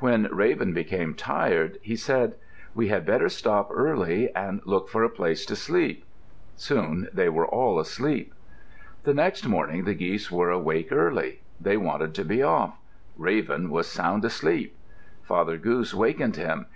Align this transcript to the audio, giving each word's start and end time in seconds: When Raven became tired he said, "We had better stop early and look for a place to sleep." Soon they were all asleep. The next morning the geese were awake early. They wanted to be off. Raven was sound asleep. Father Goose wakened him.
When 0.00 0.28
Raven 0.30 0.74
became 0.74 1.14
tired 1.14 1.78
he 1.80 1.96
said, 1.96 2.34
"We 2.74 2.88
had 2.88 3.06
better 3.06 3.30
stop 3.30 3.70
early 3.72 4.30
and 4.34 4.60
look 4.66 4.90
for 4.90 5.02
a 5.02 5.08
place 5.08 5.46
to 5.46 5.56
sleep." 5.56 6.04
Soon 6.56 7.08
they 7.10 7.30
were 7.30 7.46
all 7.46 7.80
asleep. 7.80 8.34
The 9.04 9.14
next 9.14 9.46
morning 9.48 9.84
the 9.84 9.94
geese 9.94 10.30
were 10.30 10.50
awake 10.50 10.92
early. 10.92 11.40
They 11.58 11.78
wanted 11.78 12.12
to 12.16 12.24
be 12.26 12.42
off. 12.42 12.76
Raven 13.16 13.70
was 13.70 13.86
sound 13.88 14.26
asleep. 14.26 14.76
Father 15.22 15.56
Goose 15.56 15.94
wakened 15.94 16.36
him. 16.36 16.66